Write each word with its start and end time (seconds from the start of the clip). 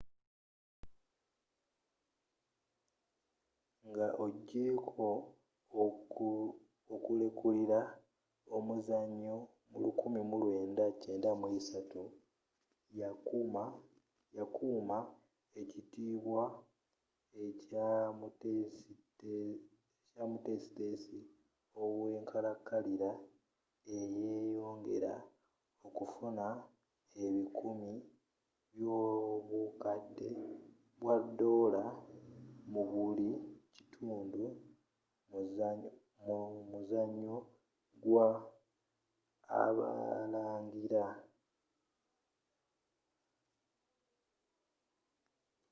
nga 3.89 4.07
ogyeko 4.23 5.05
okulekulira 6.93 7.79
omuzanyo 8.55 9.35
mu 9.71 9.77
1993 9.83 12.01
yakuuma 14.37 14.99
ekitiibwa 15.61 16.43
ekya 17.45 17.87
omutesitesi 20.23 21.19
owenkalankalira 21.81 23.11
neyeyongera 23.89 25.15
okufuna 25.87 26.45
ebikumi 27.23 27.91
byobukadde 28.73 30.29
bwa 30.99 31.15
doola 31.37 31.83
mu 32.71 32.81
buli 32.91 33.29
kitundu 33.75 34.43
mu 36.23 36.37
muzanyo 36.69 37.35
gwa 38.03 38.27
abalangira 39.61 41.05